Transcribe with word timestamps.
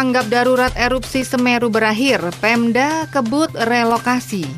tanggap 0.00 0.32
darurat 0.32 0.72
erupsi 0.80 1.20
Semeru 1.28 1.68
berakhir, 1.68 2.24
Pemda 2.40 3.04
kebut 3.12 3.52
relokasi. 3.52 4.48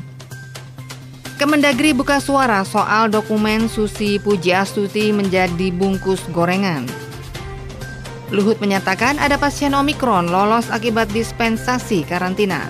Kemendagri 1.34 1.90
buka 1.90 2.22
suara 2.22 2.62
soal 2.62 3.10
dokumen 3.10 3.66
Susi 3.66 4.22
Pujiastuti 4.22 5.10
menjadi 5.10 5.74
bungkus 5.74 6.22
gorengan. 6.30 6.86
Luhut 8.30 8.62
menyatakan 8.62 9.18
ada 9.18 9.34
pasien 9.34 9.74
Omikron 9.74 10.30
lolos 10.30 10.70
akibat 10.70 11.10
dispensasi 11.10 12.06
karantina. 12.06 12.62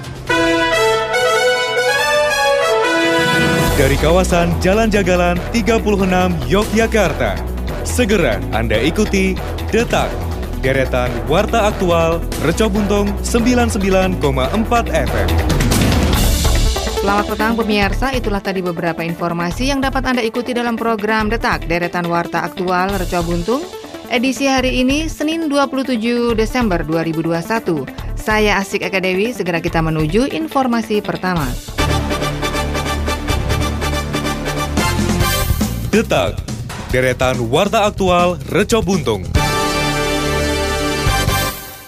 Dari 3.76 4.00
kawasan 4.00 4.48
Jalan 4.64 4.88
Jagalan 4.88 5.36
36 5.52 6.08
Yogyakarta, 6.48 7.36
segera 7.84 8.40
Anda 8.56 8.80
ikuti 8.80 9.36
Detak 9.68 10.31
deretan 10.62 11.10
Warta 11.26 11.66
Aktual 11.66 12.22
Reco 12.46 12.70
Buntung 12.70 13.10
99,4 13.26 14.22
FM. 14.94 15.28
Selamat 17.02 17.26
petang 17.26 17.58
pemirsa, 17.58 18.14
itulah 18.14 18.38
tadi 18.38 18.62
beberapa 18.62 19.02
informasi 19.02 19.74
yang 19.74 19.82
dapat 19.82 20.06
Anda 20.06 20.22
ikuti 20.22 20.54
dalam 20.54 20.78
program 20.78 21.26
Detak 21.26 21.66
Deretan 21.66 22.06
Warta 22.06 22.46
Aktual 22.46 22.94
Reco 22.94 23.26
Buntung 23.26 23.66
edisi 24.06 24.46
hari 24.46 24.78
ini 24.78 25.10
Senin 25.10 25.50
27 25.50 26.38
Desember 26.38 26.86
2021. 26.86 27.82
Saya 28.14 28.62
Asik 28.62 28.86
Eka 28.86 29.02
Dewi, 29.02 29.34
segera 29.34 29.58
kita 29.58 29.82
menuju 29.82 30.30
informasi 30.30 31.02
pertama. 31.02 31.50
Detak, 35.90 36.38
deretan 36.94 37.50
Warta 37.50 37.82
Aktual 37.82 38.38
Reco 38.46 38.78
Buntung. 38.78 39.41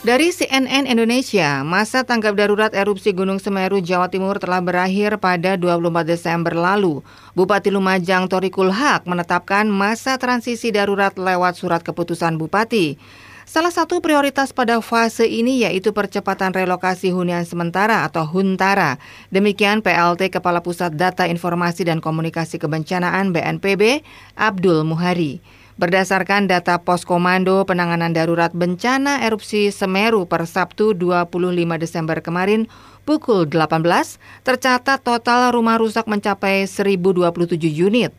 Dari 0.05 0.37
CNN 0.37 0.85
Indonesia, 0.85 1.65
masa 1.65 2.05
tanggap 2.05 2.37
darurat 2.37 2.69
erupsi 2.77 3.17
Gunung 3.17 3.41
Semeru, 3.41 3.81
Jawa 3.81 4.13
Timur 4.13 4.37
telah 4.37 4.61
berakhir 4.61 5.17
pada 5.17 5.57
24 5.57 6.05
Desember 6.05 6.53
lalu. 6.53 7.01
Bupati 7.33 7.73
Lumajang 7.73 8.29
Torikul 8.29 8.69
Haq 8.69 9.09
menetapkan 9.09 9.65
masa 9.65 10.21
transisi 10.21 10.69
darurat 10.77 11.17
lewat 11.17 11.57
surat 11.57 11.81
keputusan 11.81 12.37
Bupati. 12.37 13.01
Salah 13.49 13.73
satu 13.73 14.05
prioritas 14.05 14.53
pada 14.53 14.77
fase 14.85 15.25
ini 15.25 15.65
yaitu 15.65 15.97
percepatan 15.97 16.53
relokasi 16.53 17.09
hunian 17.09 17.49
sementara 17.49 18.05
atau 18.05 18.29
Huntara. 18.29 19.01
Demikian 19.33 19.81
PLT 19.81 20.29
Kepala 20.29 20.61
Pusat 20.61 21.01
Data 21.01 21.25
Informasi 21.25 21.89
dan 21.89 22.05
Komunikasi 22.05 22.61
Kebencanaan 22.61 23.33
BNPB, 23.33 24.05
Abdul 24.37 24.85
Muhari. 24.85 25.64
Berdasarkan 25.75 26.47
data 26.47 26.79
Pos 26.79 27.03
Komando 27.03 27.67
Penanganan 27.67 28.15
Darurat 28.15 28.55
Bencana 28.55 29.27
Erupsi 29.27 29.75
Semeru 29.75 30.23
per 30.23 30.47
Sabtu 30.47 30.95
25 30.95 31.35
Desember 31.83 32.23
kemarin 32.23 32.71
pukul 33.03 33.51
18, 33.51 33.75
tercatat 34.47 35.03
total 35.03 35.51
rumah 35.51 35.75
rusak 35.75 36.07
mencapai 36.07 36.71
1027 36.71 37.59
unit. 37.75 38.15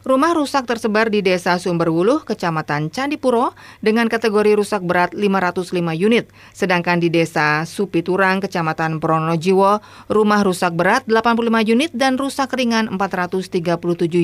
Rumah 0.00 0.32
rusak 0.32 0.64
tersebar 0.64 1.12
di 1.12 1.20
Desa 1.20 1.60
Sumberwuluh, 1.60 2.24
Kecamatan 2.24 2.88
Candipuro 2.88 3.52
dengan 3.84 4.08
kategori 4.08 4.56
rusak 4.56 4.80
berat 4.80 5.12
505 5.12 5.76
unit. 5.96 6.32
Sedangkan 6.56 7.04
di 7.04 7.12
Desa 7.12 7.68
Supiturang, 7.68 8.40
Kecamatan 8.40 8.96
Pronojiwo, 8.96 9.84
rumah 10.08 10.40
rusak 10.40 10.72
berat 10.72 11.04
85 11.04 11.68
unit 11.68 11.92
dan 11.92 12.16
rusak 12.16 12.52
ringan 12.56 12.88
437 12.96 13.60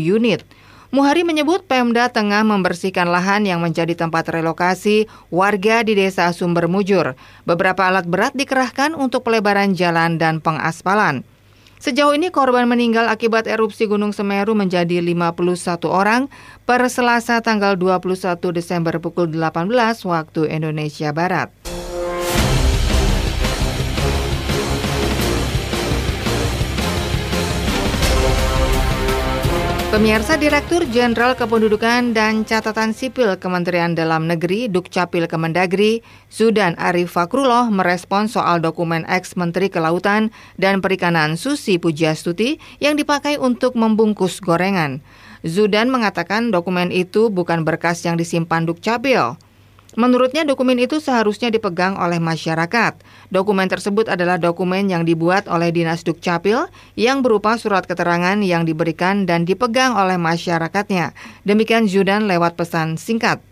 unit. 0.01 0.49
Muhari 0.91 1.23
menyebut 1.23 1.71
Pemda 1.71 2.11
tengah 2.11 2.43
membersihkan 2.43 3.07
lahan 3.07 3.47
yang 3.47 3.63
menjadi 3.63 3.95
tempat 3.95 4.27
relokasi 4.27 5.07
warga 5.31 5.87
di 5.87 5.95
desa 5.95 6.27
Sumber 6.35 6.67
Mujur. 6.67 7.15
Beberapa 7.47 7.87
alat 7.87 8.11
berat 8.11 8.35
dikerahkan 8.35 8.99
untuk 8.99 9.23
pelebaran 9.23 9.71
jalan 9.71 10.19
dan 10.19 10.43
pengaspalan. 10.43 11.23
Sejauh 11.79 12.11
ini 12.11 12.35
korban 12.35 12.67
meninggal 12.67 13.07
akibat 13.07 13.47
erupsi 13.47 13.87
Gunung 13.87 14.11
Semeru 14.11 14.59
menjadi 14.59 14.99
51 14.99 15.87
orang 15.87 16.27
per 16.67 16.83
Selasa 16.91 17.39
tanggal 17.39 17.79
21 17.79 18.51
Desember 18.51 18.99
pukul 18.99 19.31
18 19.31 19.71
waktu 20.05 20.51
Indonesia 20.51 21.15
Barat. 21.15 21.55
Pemirsa 29.91 30.39
Direktur 30.39 30.87
Jenderal 30.87 31.35
Kependudukan 31.35 32.15
dan 32.15 32.47
Catatan 32.47 32.95
Sipil 32.95 33.35
Kementerian 33.35 33.91
Dalam 33.91 34.31
Negeri 34.31 34.71
Dukcapil 34.71 35.27
Kemendagri, 35.27 36.07
Sudan 36.31 36.79
Arif 36.79 37.19
Fakrullah 37.19 37.67
merespon 37.75 38.31
soal 38.31 38.63
dokumen 38.63 39.03
ex-Menteri 39.11 39.67
Kelautan 39.67 40.31
dan 40.63 40.79
Perikanan 40.79 41.35
Susi 41.35 41.83
Pujiastuti 41.83 42.63
yang 42.79 42.95
dipakai 42.95 43.35
untuk 43.43 43.75
membungkus 43.75 44.39
gorengan. 44.39 45.03
Zudan 45.43 45.91
mengatakan 45.91 46.55
dokumen 46.55 46.95
itu 46.95 47.27
bukan 47.27 47.67
berkas 47.67 48.07
yang 48.07 48.15
disimpan 48.15 48.71
Dukcapil. 48.71 49.50
Menurutnya 49.99 50.47
dokumen 50.47 50.79
itu 50.79 51.03
seharusnya 51.03 51.51
dipegang 51.51 51.99
oleh 51.99 52.23
masyarakat. 52.23 53.03
Dokumen 53.35 53.67
tersebut 53.67 54.07
adalah 54.07 54.39
dokumen 54.39 54.87
yang 54.87 55.03
dibuat 55.03 55.51
oleh 55.51 55.75
Dinas 55.75 56.07
Dukcapil 56.07 56.71
yang 56.95 57.27
berupa 57.27 57.59
surat 57.59 57.91
keterangan 57.91 58.39
yang 58.39 58.63
diberikan 58.63 59.27
dan 59.27 59.43
dipegang 59.43 59.99
oleh 59.99 60.15
masyarakatnya. 60.15 61.11
Demikian 61.43 61.91
Zudan 61.91 62.31
lewat 62.31 62.55
pesan 62.55 63.03
singkat. 63.03 63.43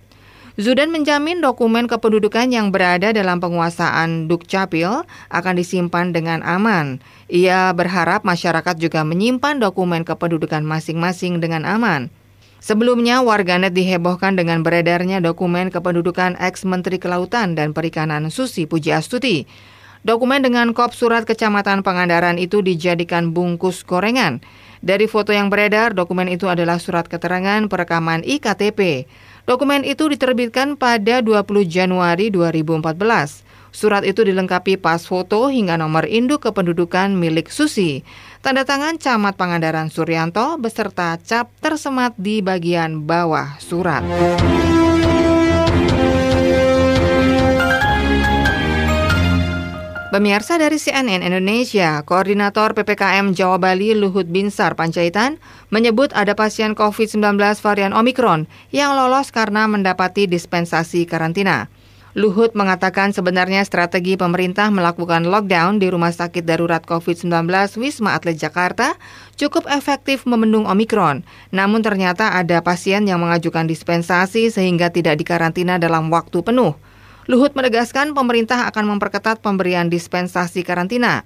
Zudan 0.58 0.90
menjamin 0.90 1.38
dokumen 1.38 1.86
kependudukan 1.86 2.50
yang 2.50 2.74
berada 2.74 3.14
dalam 3.14 3.38
penguasaan 3.38 4.26
Dukcapil 4.26 5.06
akan 5.30 5.54
disimpan 5.54 6.10
dengan 6.10 6.42
aman. 6.42 6.98
Ia 7.30 7.70
berharap 7.74 8.26
masyarakat 8.26 8.74
juga 8.78 9.06
menyimpan 9.06 9.62
dokumen 9.62 10.02
kependudukan 10.02 10.66
masing-masing 10.66 11.38
dengan 11.38 11.62
aman. 11.62 12.10
Sebelumnya, 12.58 13.22
warganet 13.22 13.70
dihebohkan 13.70 14.34
dengan 14.34 14.66
beredarnya 14.66 15.22
dokumen 15.22 15.70
kependudukan 15.70 16.34
ex-Menteri 16.42 16.98
Kelautan 16.98 17.54
dan 17.54 17.70
Perikanan 17.70 18.34
Susi 18.34 18.66
Pujiastuti. 18.66 19.46
Dokumen 20.02 20.46
dengan 20.46 20.74
kop 20.74 20.94
surat 20.94 21.26
Kecamatan 21.26 21.82
Pangandaran 21.82 22.38
itu 22.38 22.62
dijadikan 22.62 23.34
bungkus 23.34 23.82
gorengan. 23.82 24.42
Dari 24.78 25.10
foto 25.10 25.34
yang 25.34 25.50
beredar, 25.50 25.90
dokumen 25.90 26.30
itu 26.30 26.46
adalah 26.46 26.78
surat 26.78 27.10
keterangan 27.10 27.66
perekaman 27.66 28.22
IKTP. 28.22 29.10
Dokumen 29.42 29.82
itu 29.82 30.06
diterbitkan 30.06 30.78
pada 30.78 31.18
20 31.18 31.66
Januari 31.66 32.30
2014. 32.30 33.47
Surat 33.78 34.02
itu 34.02 34.26
dilengkapi 34.26 34.74
pas 34.74 35.06
foto 35.06 35.46
hingga 35.46 35.78
nomor 35.78 36.02
induk 36.10 36.50
kependudukan 36.50 37.14
milik 37.14 37.46
Susi. 37.46 38.02
Tanda 38.42 38.66
tangan 38.66 38.98
Camat 38.98 39.38
Pangandaran 39.38 39.86
Suryanto 39.86 40.58
beserta 40.58 41.14
cap 41.22 41.54
tersemat 41.62 42.10
di 42.18 42.42
bagian 42.42 43.06
bawah 43.06 43.54
surat. 43.62 44.02
Pemirsa 50.10 50.58
dari 50.58 50.82
CNN 50.82 51.22
Indonesia, 51.22 52.02
Koordinator 52.02 52.74
PPKM 52.74 53.30
Jawa 53.30 53.62
Bali 53.62 53.94
Luhut 53.94 54.26
Binsar 54.26 54.74
Panjaitan 54.74 55.38
menyebut 55.70 56.10
ada 56.18 56.34
pasien 56.34 56.74
COVID-19 56.74 57.38
varian 57.62 57.94
Omikron 57.94 58.50
yang 58.74 58.98
lolos 58.98 59.30
karena 59.30 59.70
mendapati 59.70 60.26
dispensasi 60.26 61.06
karantina. 61.06 61.70
Luhut 62.18 62.50
mengatakan 62.58 63.14
sebenarnya 63.14 63.62
strategi 63.62 64.18
pemerintah 64.18 64.74
melakukan 64.74 65.30
lockdown 65.30 65.78
di 65.78 65.86
Rumah 65.86 66.10
Sakit 66.10 66.42
Darurat 66.42 66.82
COVID-19 66.82 67.46
Wisma 67.78 68.18
Atlet 68.18 68.34
Jakarta 68.34 68.98
cukup 69.38 69.70
efektif 69.70 70.26
membendung 70.26 70.66
Omikron. 70.66 71.22
Namun 71.54 71.78
ternyata 71.78 72.34
ada 72.34 72.58
pasien 72.58 73.06
yang 73.06 73.22
mengajukan 73.22 73.70
dispensasi 73.70 74.50
sehingga 74.50 74.90
tidak 74.90 75.14
dikarantina 75.22 75.78
dalam 75.78 76.10
waktu 76.10 76.42
penuh. 76.42 76.74
Luhut 77.30 77.54
menegaskan 77.54 78.18
pemerintah 78.18 78.66
akan 78.66 78.98
memperketat 78.98 79.38
pemberian 79.38 79.86
dispensasi 79.86 80.66
karantina. 80.66 81.22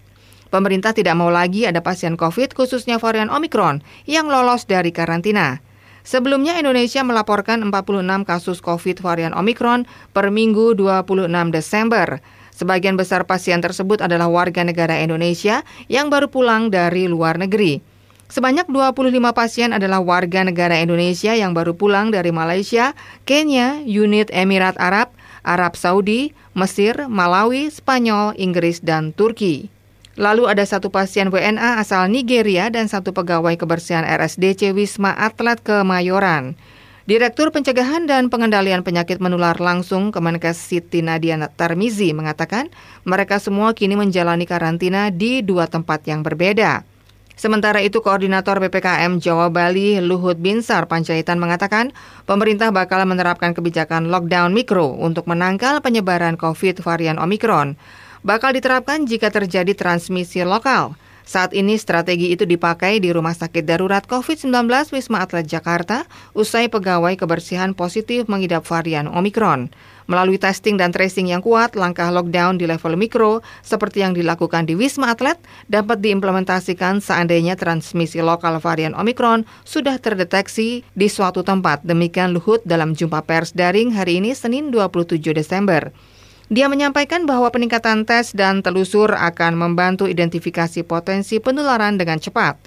Pemerintah 0.53 0.93
tidak 0.93 1.17
mau 1.17 1.33
lagi 1.33 1.65
ada 1.65 1.81
pasien 1.81 2.21
COVID 2.21 2.53
khususnya 2.53 3.01
varian 3.01 3.33
Omikron 3.33 3.81
yang 4.05 4.29
lolos 4.29 4.69
dari 4.69 4.93
karantina. 4.93 5.65
Sebelumnya 6.03 6.59
Indonesia 6.59 7.07
melaporkan 7.07 7.63
46 7.63 8.27
kasus 8.27 8.59
COVID 8.59 8.99
varian 8.99 9.35
Omikron 9.35 9.87
per 10.11 10.35
minggu 10.35 10.75
26 10.75 11.31
Desember. 11.55 12.19
Sebagian 12.53 12.99
besar 12.99 13.25
pasien 13.25 13.63
tersebut 13.63 14.03
adalah 14.03 14.29
warga 14.29 14.67
negara 14.67 14.99
Indonesia 14.99 15.63
yang 15.87 16.11
baru 16.11 16.29
pulang 16.29 16.69
dari 16.69 17.07
luar 17.07 17.39
negeri. 17.39 17.81
Sebanyak 18.33 18.67
25 18.73 19.13
pasien 19.37 19.77
adalah 19.77 20.01
warga 20.01 20.41
negara 20.41 20.81
Indonesia 20.81 21.37
yang 21.37 21.53
baru 21.53 21.77
pulang 21.77 22.09
dari 22.09 22.33
Malaysia, 22.33 22.97
Kenya, 23.29 23.85
Unit 23.85 24.33
Emirat 24.33 24.73
Arab, 24.81 25.13
Arab 25.45 25.77
Saudi, 25.77 26.33
Mesir, 26.57 26.97
Malawi, 27.13 27.69
Spanyol, 27.69 28.33
Inggris, 28.41 28.81
dan 28.81 29.13
Turki. 29.13 29.69
Lalu 30.21 30.45
ada 30.45 30.61
satu 30.69 30.93
pasien 30.93 31.33
WNA 31.33 31.81
asal 31.81 32.05
Nigeria 32.13 32.69
dan 32.69 32.85
satu 32.85 33.17
pegawai 33.17 33.57
kebersihan 33.57 34.05
RSDC 34.05 34.77
Wisma 34.77 35.17
Atlet 35.17 35.57
Kemayoran. 35.65 36.53
Direktur 37.09 37.49
Pencegahan 37.51 38.05
dan 38.05 38.29
Pengendalian 38.29 38.85
Penyakit 38.85 39.19
Menular 39.19 39.57
Langsung 39.59 40.13
Kemenkes 40.13 40.55
Siti 40.55 41.03
Nadia 41.03 41.35
Tarmizi 41.57 42.13
mengatakan 42.15 42.71
mereka 43.09 43.41
semua 43.41 43.75
kini 43.75 43.97
menjalani 43.99 44.45
karantina 44.45 45.09
di 45.09 45.41
dua 45.41 45.67
tempat 45.67 46.05
yang 46.07 46.21
berbeda. 46.21 46.85
Sementara 47.33 47.81
itu, 47.83 48.05
Koordinator 48.05 48.61
PPKM 48.61 49.19
Jawa 49.19 49.49
Bali 49.49 49.99
Luhut 49.99 50.39
Binsar 50.39 50.87
Panjaitan 50.87 51.41
mengatakan 51.41 51.91
pemerintah 52.29 52.69
bakal 52.71 53.03
menerapkan 53.09 53.57
kebijakan 53.57 54.13
lockdown 54.13 54.53
mikro 54.55 54.93
untuk 54.95 55.27
menangkal 55.27 55.81
penyebaran 55.81 56.37
COVID 56.37 56.85
varian 56.85 57.17
Omikron. 57.19 57.75
Bakal 58.23 58.55
diterapkan 58.55 59.03
jika 59.03 59.35
terjadi 59.35 59.75
transmisi 59.75 60.47
lokal. 60.47 60.95
Saat 61.23 61.55
ini 61.55 61.79
strategi 61.79 62.35
itu 62.35 62.43
dipakai 62.43 62.99
di 62.99 63.11
Rumah 63.11 63.35
Sakit 63.35 63.63
Darurat 63.67 64.03
COVID-19 64.07 64.67
Wisma 64.95 65.23
Atlet 65.23 65.47
Jakarta 65.47 66.07
usai 66.35 66.67
pegawai 66.67 67.15
kebersihan 67.19 67.75
positif 67.75 68.27
mengidap 68.27 68.67
varian 68.67 69.07
Omikron. 69.11 69.71
Melalui 70.11 70.39
testing 70.39 70.79
dan 70.79 70.91
tracing 70.91 71.31
yang 71.31 71.43
kuat, 71.43 71.79
langkah 71.79 72.11
lockdown 72.11 72.59
di 72.59 72.67
level 72.67 72.99
mikro 72.99 73.43
seperti 73.63 74.03
yang 74.03 74.15
dilakukan 74.15 74.67
di 74.67 74.75
Wisma 74.75 75.15
Atlet 75.15 75.39
dapat 75.67 75.99
diimplementasikan 76.03 77.03
seandainya 77.03 77.59
transmisi 77.59 78.23
lokal 78.23 78.59
varian 78.63 78.95
Omikron 78.95 79.47
sudah 79.67 79.99
terdeteksi 79.99 80.87
di 80.95 81.07
suatu 81.11 81.43
tempat. 81.43 81.87
Demikian 81.87 82.35
Luhut 82.35 82.63
dalam 82.67 82.95
jumpa 82.95 83.23
pers 83.27 83.51
daring 83.51 83.95
hari 83.95 84.23
ini 84.23 84.31
Senin 84.35 84.71
27 84.71 85.19
Desember. 85.35 85.91
Dia 86.53 86.69
menyampaikan 86.69 87.25
bahwa 87.25 87.49
peningkatan 87.49 88.05
tes 88.05 88.37
dan 88.37 88.61
telusur 88.61 89.09
akan 89.09 89.57
membantu 89.57 90.05
identifikasi 90.05 90.85
potensi 90.85 91.41
penularan 91.41 91.97
dengan 91.97 92.21
cepat. 92.21 92.61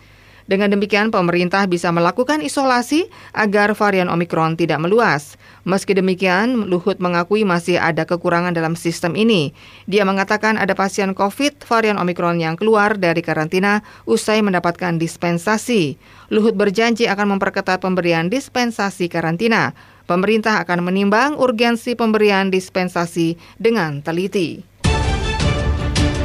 Dengan 0.49 0.73
demikian, 0.73 1.13
pemerintah 1.13 1.69
bisa 1.69 1.93
melakukan 1.93 2.41
isolasi 2.41 3.05
agar 3.33 3.77
varian 3.77 4.09
Omikron 4.09 4.57
tidak 4.57 4.81
meluas. 4.81 5.37
Meski 5.69 5.93
demikian, 5.93 6.65
Luhut 6.65 6.97
mengakui 6.97 7.45
masih 7.45 7.77
ada 7.77 8.09
kekurangan 8.09 8.57
dalam 8.57 8.73
sistem 8.73 9.13
ini. 9.13 9.53
Dia 9.85 10.01
mengatakan 10.01 10.57
ada 10.57 10.73
pasien 10.73 11.13
COVID 11.13 11.65
varian 11.69 12.01
Omikron 12.01 12.41
yang 12.41 12.57
keluar 12.57 12.97
dari 12.97 13.21
karantina 13.21 13.85
usai 14.09 14.41
mendapatkan 14.41 14.97
dispensasi. 14.97 15.97
Luhut 16.33 16.57
berjanji 16.57 17.05
akan 17.05 17.37
memperketat 17.37 17.81
pemberian 17.85 18.33
dispensasi 18.33 19.09
karantina 19.09 19.77
pemerintah 20.05 20.61
akan 20.65 20.85
menimbang 20.85 21.37
urgensi 21.37 21.93
pemberian 21.93 22.49
dispensasi 22.49 23.37
dengan 23.61 24.01
teliti. 24.01 24.61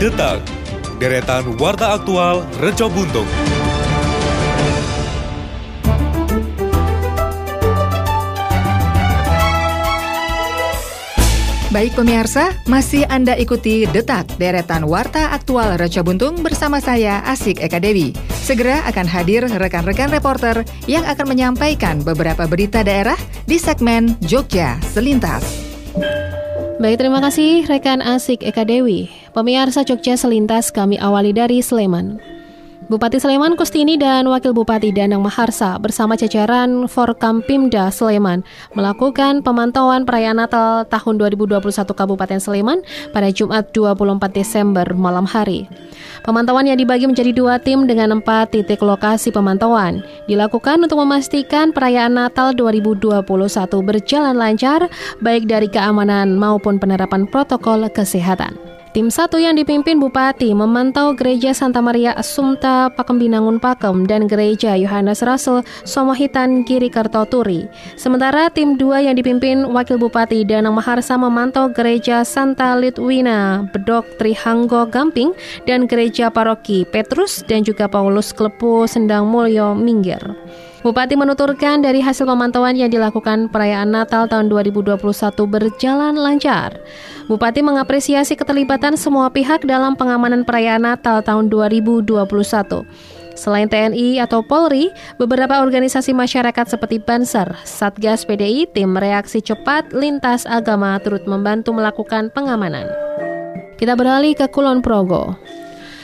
Detak, 0.00 0.40
deretan 0.96 1.60
warta 1.60 1.92
aktual 1.92 2.40
Reco 2.56 2.88
Buntung. 2.88 3.28
Baik 11.70 11.94
pemirsa, 11.94 12.50
masih 12.66 13.06
Anda 13.06 13.38
ikuti 13.38 13.86
Detak 13.86 14.26
Deretan 14.42 14.82
Warta 14.90 15.30
Aktual 15.30 15.78
Raja 15.78 16.02
Buntung 16.02 16.42
bersama 16.42 16.82
saya 16.82 17.22
Asik 17.22 17.62
Eka 17.62 17.78
Dewi. 17.78 18.10
Segera 18.42 18.82
akan 18.90 19.06
hadir 19.06 19.46
rekan-rekan 19.46 20.10
reporter 20.10 20.66
yang 20.90 21.06
akan 21.06 21.30
menyampaikan 21.30 22.02
beberapa 22.02 22.50
berita 22.50 22.82
daerah 22.82 23.14
di 23.46 23.54
segmen 23.54 24.18
Jogja 24.18 24.82
Selintas. 24.90 25.46
Baik, 26.82 26.98
terima 26.98 27.22
kasih 27.22 27.62
rekan 27.70 28.02
Asik 28.02 28.42
Eka 28.42 28.66
Dewi. 28.66 29.06
Pemirsa 29.30 29.86
Jogja 29.86 30.18
Selintas 30.18 30.74
kami 30.74 30.98
awali 30.98 31.30
dari 31.30 31.62
Sleman. 31.62 32.39
Bupati 32.90 33.22
Sleman 33.22 33.54
Kustini 33.54 33.94
dan 33.94 34.26
Wakil 34.26 34.50
Bupati 34.50 34.90
Danang 34.90 35.22
Maharsa 35.22 35.78
bersama 35.78 36.18
jajaran 36.18 36.90
Forkampimda 36.90 37.86
Sleman 37.94 38.42
melakukan 38.74 39.46
pemantauan 39.46 40.02
perayaan 40.02 40.42
Natal 40.42 40.82
tahun 40.90 41.22
2021 41.22 41.70
Kabupaten 41.70 42.42
Sleman 42.42 42.82
pada 43.14 43.30
Jumat 43.30 43.70
24 43.70 44.34
Desember 44.34 44.82
malam 44.90 45.22
hari. 45.22 45.70
Pemantauan 46.26 46.66
yang 46.66 46.82
dibagi 46.82 47.06
menjadi 47.06 47.30
dua 47.30 47.62
tim 47.62 47.86
dengan 47.86 48.18
empat 48.18 48.58
titik 48.58 48.82
lokasi 48.82 49.30
pemantauan 49.30 50.02
dilakukan 50.26 50.82
untuk 50.82 50.98
memastikan 50.98 51.70
perayaan 51.70 52.18
Natal 52.18 52.50
2021 52.58 53.22
berjalan 53.86 54.34
lancar 54.34 54.90
baik 55.22 55.46
dari 55.46 55.70
keamanan 55.70 56.34
maupun 56.34 56.82
penerapan 56.82 57.30
protokol 57.30 57.86
kesehatan. 57.86 58.79
Tim 58.90 59.06
satu 59.06 59.38
yang 59.38 59.54
dipimpin 59.54 60.02
Bupati 60.02 60.50
memantau 60.50 61.14
Gereja 61.14 61.54
Santa 61.54 61.78
Maria 61.78 62.10
Assumpta 62.18 62.90
Pakembinangun 62.90 63.62
Pakem 63.62 64.02
dan 64.02 64.26
Gereja 64.26 64.74
Yohanes 64.74 65.22
Rasul 65.22 65.62
Somohitan 65.86 66.66
Kiri 66.66 66.90
Kertoturi. 66.90 67.70
Sementara 67.94 68.50
tim 68.50 68.74
dua 68.74 68.98
yang 68.98 69.14
dipimpin 69.14 69.62
Wakil 69.62 69.94
Bupati 69.94 70.42
Danang 70.42 70.74
Maharsa 70.74 71.14
memantau 71.14 71.70
Gereja 71.70 72.26
Santa 72.26 72.74
Litwina 72.74 73.62
Bedok 73.70 74.18
Trihanggo 74.18 74.90
Gamping 74.90 75.38
dan 75.70 75.86
Gereja 75.86 76.26
Paroki 76.26 76.82
Petrus 76.82 77.46
dan 77.46 77.62
juga 77.62 77.86
Paulus 77.86 78.34
Klepu 78.34 78.90
Sendang 78.90 79.30
Mulyo 79.30 79.70
Minggir. 79.70 80.18
Bupati 80.80 81.12
menuturkan 81.12 81.84
dari 81.84 82.00
hasil 82.00 82.24
pemantauan 82.24 82.72
yang 82.72 82.88
dilakukan 82.88 83.52
perayaan 83.52 83.92
Natal 83.92 84.24
tahun 84.24 84.48
2021 84.48 84.96
berjalan 85.44 86.16
lancar. 86.16 86.72
Bupati 87.28 87.60
mengapresiasi 87.60 88.32
keterlibatan 88.32 88.96
semua 88.96 89.28
pihak 89.28 89.68
dalam 89.68 89.92
pengamanan 89.92 90.40
perayaan 90.40 90.88
Natal 90.88 91.20
tahun 91.20 91.52
2021. 91.52 92.16
Selain 93.36 93.68
TNI 93.68 94.24
atau 94.24 94.40
Polri, 94.40 94.88
beberapa 95.20 95.60
organisasi 95.60 96.16
masyarakat 96.16 96.64
seperti 96.72 96.96
Banser, 96.96 97.60
Satgas 97.68 98.24
PDI, 98.24 98.64
Tim 98.72 98.96
Reaksi 98.96 99.44
Cepat, 99.44 99.92
Lintas 99.92 100.48
Agama 100.48 100.96
turut 101.04 101.28
membantu 101.28 101.76
melakukan 101.76 102.32
pengamanan. 102.32 102.88
Kita 103.76 103.96
beralih 103.96 104.32
ke 104.32 104.48
Kulon 104.48 104.80
Progo. 104.80 105.36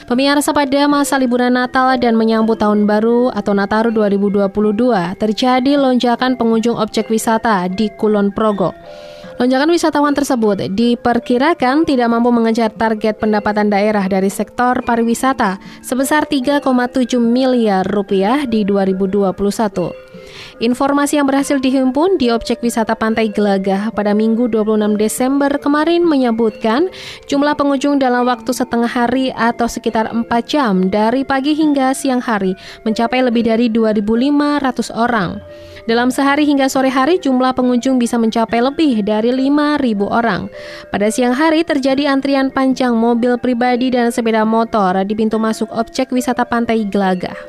Pemirsa 0.07 0.55
pada 0.55 0.87
masa 0.87 1.19
liburan 1.19 1.51
Natal 1.51 1.99
dan 1.99 2.15
menyambut 2.15 2.55
Tahun 2.63 2.87
Baru 2.87 3.27
atau 3.27 3.51
Nataru 3.51 3.91
2022 3.91 4.47
terjadi 5.19 5.75
lonjakan 5.75 6.39
pengunjung 6.39 6.79
objek 6.79 7.11
wisata 7.11 7.67
di 7.67 7.91
Kulon 7.91 8.31
Progo. 8.31 8.71
Lonjakan 9.35 9.67
wisatawan 9.67 10.15
tersebut 10.15 10.71
diperkirakan 10.71 11.83
tidak 11.83 12.07
mampu 12.07 12.31
mengejar 12.31 12.71
target 12.71 13.19
pendapatan 13.19 13.67
daerah 13.67 14.07
dari 14.07 14.31
sektor 14.31 14.79
pariwisata 14.79 15.59
sebesar 15.83 16.23
3,7 16.23 16.63
miliar 17.19 17.83
rupiah 17.83 18.47
di 18.47 18.63
2021. 18.63 20.06
Informasi 20.57 21.21
yang 21.21 21.29
berhasil 21.29 21.61
dihimpun 21.61 22.17
di 22.17 22.33
objek 22.33 22.61
wisata 22.65 22.97
Pantai 22.97 23.29
Gelagah 23.29 23.93
pada 23.93 24.17
Minggu 24.17 24.49
26 24.49 24.97
Desember 24.97 25.51
kemarin 25.61 26.01
menyebutkan 26.01 26.89
jumlah 27.29 27.53
pengunjung 27.53 28.01
dalam 28.01 28.25
waktu 28.25 28.49
setengah 28.49 28.89
hari 28.89 29.29
atau 29.35 29.69
sekitar 29.69 30.09
4 30.09 30.25
jam 30.49 30.89
dari 30.89 31.21
pagi 31.21 31.53
hingga 31.53 31.93
siang 31.93 32.21
hari 32.23 32.57
mencapai 32.83 33.21
lebih 33.21 33.45
dari 33.45 33.69
2.500 33.69 34.93
orang. 34.93 35.37
Dalam 35.87 36.11
sehari 36.11 36.43
hingga 36.43 36.67
sore 36.67 36.91
hari 36.91 37.15
jumlah 37.15 37.55
pengunjung 37.55 37.95
bisa 37.95 38.19
mencapai 38.19 38.59
lebih 38.59 39.07
dari 39.07 39.31
5.000 39.31 40.03
orang. 40.03 40.51
Pada 40.91 41.07
siang 41.07 41.31
hari 41.31 41.63
terjadi 41.63 42.11
antrian 42.11 42.51
panjang 42.51 42.91
mobil 42.91 43.39
pribadi 43.39 43.87
dan 43.87 44.11
sepeda 44.11 44.43
motor 44.43 44.99
di 45.07 45.15
pintu 45.15 45.39
masuk 45.39 45.71
objek 45.71 46.11
wisata 46.11 46.43
Pantai 46.43 46.83
Gelagah. 46.91 47.39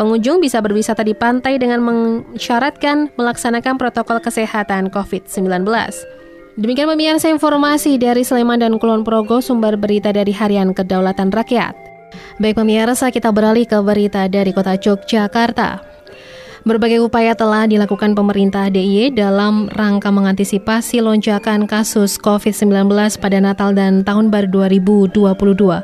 Pengunjung 0.00 0.40
bisa 0.40 0.64
berwisata 0.64 1.04
di 1.04 1.12
pantai 1.12 1.60
dengan 1.60 1.84
mensyaratkan 1.84 3.12
melaksanakan 3.20 3.76
protokol 3.76 4.24
kesehatan 4.24 4.88
COVID-19. 4.88 5.68
Demikian 6.56 6.88
pemirsa 6.88 7.28
informasi 7.32 7.96
dari 8.00 8.24
Sleman 8.24 8.60
dan 8.60 8.76
Kulon 8.80 9.04
Progo 9.04 9.40
sumber 9.44 9.76
berita 9.76 10.12
dari 10.12 10.32
Harian 10.32 10.72
Kedaulatan 10.72 11.32
Rakyat. 11.32 11.76
Baik 12.40 12.60
pemirsa, 12.60 13.08
kita 13.08 13.32
beralih 13.32 13.64
ke 13.64 13.80
berita 13.80 14.28
dari 14.28 14.52
kota 14.52 14.76
Yogyakarta. 14.76 15.91
Berbagai 16.62 17.02
upaya 17.02 17.34
telah 17.34 17.66
dilakukan 17.66 18.14
pemerintah 18.14 18.70
DIY 18.70 19.18
dalam 19.18 19.66
rangka 19.74 20.14
mengantisipasi 20.14 21.02
lonjakan 21.02 21.66
kasus 21.66 22.14
COVID-19 22.22 22.86
pada 23.18 23.42
Natal 23.42 23.74
dan 23.74 24.06
Tahun 24.06 24.30
Baru 24.30 24.70
2022. 24.70 25.82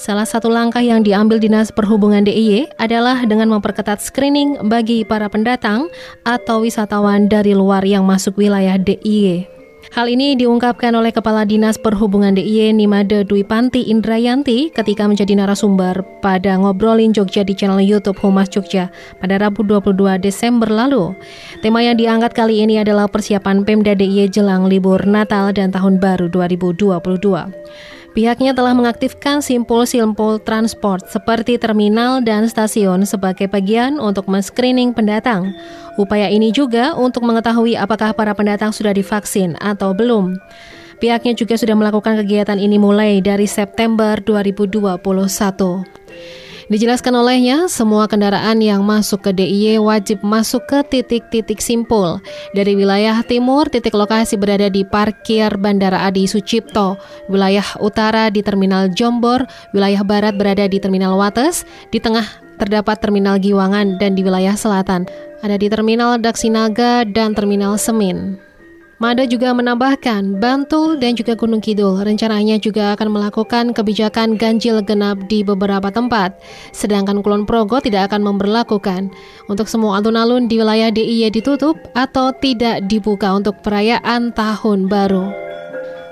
Salah 0.00 0.24
satu 0.24 0.48
langkah 0.48 0.80
yang 0.80 1.04
diambil 1.04 1.36
Dinas 1.36 1.68
Perhubungan 1.68 2.24
DIY 2.24 2.72
adalah 2.80 3.20
dengan 3.28 3.52
memperketat 3.52 4.00
screening 4.00 4.64
bagi 4.64 5.04
para 5.04 5.28
pendatang 5.28 5.92
atau 6.24 6.64
wisatawan 6.64 7.28
dari 7.28 7.52
luar 7.52 7.84
yang 7.84 8.08
masuk 8.08 8.40
wilayah 8.40 8.80
DIY. 8.80 9.63
Hal 9.94 10.10
ini 10.10 10.34
diungkapkan 10.34 10.90
oleh 10.98 11.14
Kepala 11.14 11.46
Dinas 11.46 11.78
Perhubungan 11.78 12.34
DIY 12.34 12.74
Nimade 12.74 13.22
Dwi 13.22 13.46
Panti 13.46 13.86
Indrayanti 13.86 14.74
ketika 14.74 15.06
menjadi 15.06 15.38
narasumber 15.38 16.02
pada 16.18 16.58
Ngobrolin 16.58 17.14
Jogja 17.14 17.46
di 17.46 17.54
channel 17.54 17.78
YouTube 17.78 18.18
Humas 18.18 18.50
Jogja 18.50 18.90
pada 19.22 19.38
Rabu 19.38 19.62
22 19.62 20.18
Desember 20.18 20.66
lalu. 20.66 21.14
Tema 21.62 21.78
yang 21.78 21.94
diangkat 21.94 22.34
kali 22.34 22.66
ini 22.66 22.82
adalah 22.82 23.06
persiapan 23.06 23.62
Pemda 23.62 23.94
DIY 23.94 24.34
jelang 24.34 24.66
libur 24.66 24.98
Natal 25.06 25.54
dan 25.54 25.70
Tahun 25.70 26.02
Baru 26.02 26.26
2022. 26.26 26.90
Pihaknya 28.14 28.54
telah 28.54 28.78
mengaktifkan 28.78 29.42
simpul-simpul 29.42 30.38
transport 30.46 31.02
seperti 31.10 31.58
terminal 31.58 32.22
dan 32.22 32.46
stasiun 32.46 33.02
sebagai 33.02 33.50
bagian 33.50 33.98
untuk 33.98 34.30
men-screening 34.30 34.94
pendatang. 34.94 35.50
Upaya 35.98 36.30
ini 36.30 36.54
juga 36.54 36.94
untuk 36.94 37.26
mengetahui 37.26 37.74
apakah 37.74 38.14
para 38.14 38.30
pendatang 38.30 38.70
sudah 38.70 38.94
divaksin 38.94 39.58
atau 39.58 39.90
belum. 39.90 40.38
Pihaknya 41.02 41.34
juga 41.34 41.58
sudah 41.58 41.74
melakukan 41.74 42.14
kegiatan 42.22 42.54
ini 42.54 42.78
mulai 42.78 43.18
dari 43.18 43.50
September 43.50 44.14
2021. 44.22 46.03
Dijelaskan 46.72 47.12
olehnya, 47.12 47.68
semua 47.68 48.08
kendaraan 48.08 48.56
yang 48.64 48.80
masuk 48.88 49.28
ke 49.28 49.30
DIY 49.36 49.84
wajib 49.84 50.24
masuk 50.24 50.64
ke 50.64 50.80
titik-titik 50.80 51.60
simpul. 51.60 52.24
Dari 52.56 52.72
wilayah 52.72 53.20
timur, 53.20 53.68
titik 53.68 53.92
lokasi 53.92 54.40
berada 54.40 54.72
di 54.72 54.80
parkir 54.80 55.60
Bandara 55.60 56.08
Adi 56.08 56.24
Sucipto, 56.24 56.96
wilayah 57.28 57.64
utara 57.84 58.32
di 58.32 58.40
Terminal 58.40 58.88
Jombor, 58.96 59.44
wilayah 59.76 60.00
barat 60.00 60.40
berada 60.40 60.64
di 60.64 60.80
Terminal 60.80 61.20
Wates, 61.20 61.68
di 61.92 62.00
tengah 62.00 62.24
terdapat 62.56 62.96
Terminal 62.96 63.36
Giwangan, 63.36 64.00
dan 64.00 64.16
di 64.16 64.24
wilayah 64.24 64.56
selatan 64.56 65.04
ada 65.44 65.60
di 65.60 65.68
Terminal 65.68 66.16
Daksinaga 66.16 67.04
dan 67.04 67.36
Terminal 67.36 67.76
Semin. 67.76 68.40
Mada 69.04 69.28
juga 69.28 69.52
menambahkan, 69.52 70.40
Bantul 70.40 70.96
dan 70.96 71.12
juga 71.12 71.36
Gunung 71.36 71.60
Kidul 71.60 72.00
rencananya 72.00 72.56
juga 72.56 72.96
akan 72.96 73.12
melakukan 73.12 73.76
kebijakan 73.76 74.40
ganjil 74.40 74.80
genap 74.80 75.28
di 75.28 75.44
beberapa 75.44 75.92
tempat, 75.92 76.40
sedangkan 76.72 77.20
Kulon 77.20 77.44
Progo 77.44 77.84
tidak 77.84 78.08
akan 78.08 78.24
memperlakukan. 78.24 79.12
Untuk 79.44 79.68
semua 79.68 80.00
alun-alun 80.00 80.48
di 80.48 80.56
wilayah 80.56 80.88
DIY 80.88 81.36
ditutup 81.36 81.76
atau 81.92 82.32
tidak 82.32 82.88
dibuka 82.88 83.36
untuk 83.36 83.60
perayaan 83.60 84.32
Tahun 84.32 84.88
Baru. 84.88 85.28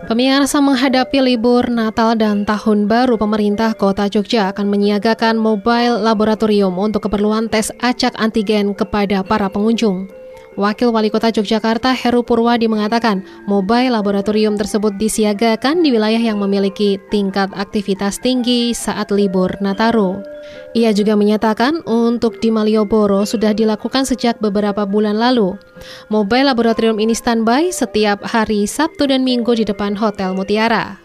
Pemirsa 0.04 0.60
menghadapi 0.60 1.32
libur 1.32 1.72
Natal 1.72 2.12
dan 2.12 2.44
Tahun 2.44 2.92
Baru, 2.92 3.16
pemerintah 3.16 3.72
Kota 3.72 4.04
Jogja 4.12 4.52
akan 4.52 4.68
menyiagakan 4.68 5.40
mobile 5.40 5.96
laboratorium 5.96 6.76
untuk 6.76 7.08
keperluan 7.08 7.48
tes 7.48 7.72
acak 7.80 8.12
antigen 8.20 8.76
kepada 8.76 9.24
para 9.24 9.48
pengunjung. 9.48 10.12
Wakil 10.52 10.92
Wali 10.92 11.08
Kota 11.08 11.32
Yogyakarta 11.32 11.96
Heru 11.96 12.20
Purwadi 12.20 12.68
mengatakan, 12.68 13.24
mobile 13.48 13.88
laboratorium 13.88 14.60
tersebut 14.60 14.92
disiagakan 15.00 15.80
di 15.80 15.88
wilayah 15.88 16.20
yang 16.20 16.36
memiliki 16.36 17.00
tingkat 17.08 17.48
aktivitas 17.56 18.20
tinggi 18.20 18.76
saat 18.76 19.08
libur 19.08 19.48
Nataru. 19.64 20.20
Ia 20.76 20.92
juga 20.92 21.16
menyatakan 21.16 21.80
untuk 21.88 22.36
di 22.44 22.52
Malioboro 22.52 23.24
sudah 23.24 23.56
dilakukan 23.56 24.04
sejak 24.04 24.44
beberapa 24.44 24.84
bulan 24.84 25.16
lalu. 25.16 25.56
Mobile 26.12 26.52
laboratorium 26.52 27.00
ini 27.00 27.16
standby 27.16 27.72
setiap 27.72 28.20
hari 28.20 28.68
Sabtu 28.68 29.08
dan 29.08 29.24
Minggu 29.24 29.56
di 29.56 29.64
depan 29.64 29.96
Hotel 29.96 30.36
Mutiara. 30.36 31.00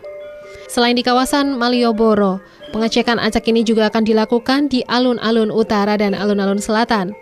Selain 0.68 1.00
di 1.00 1.08
kawasan 1.08 1.56
Malioboro, 1.56 2.44
pengecekan 2.76 3.16
acak 3.16 3.48
ini 3.48 3.64
juga 3.64 3.88
akan 3.88 4.04
dilakukan 4.04 4.68
di 4.68 4.84
alun-alun 4.92 5.56
utara 5.56 5.96
dan 5.96 6.12
alun-alun 6.12 6.60
selatan. 6.60 7.16